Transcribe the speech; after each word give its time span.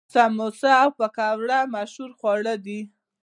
سموسه 0.13 0.69
او 0.83 0.89
پکوړه 0.99 1.59
مشهور 1.75 2.11
خواړه 2.19 2.53
دي. 2.65 2.81